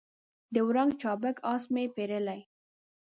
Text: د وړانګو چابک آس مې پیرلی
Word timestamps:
د 0.53 0.55
وړانګو 0.67 0.99
چابک 1.01 1.37
آس 1.53 1.63
مې 1.73 1.83
پیرلی 1.95 2.41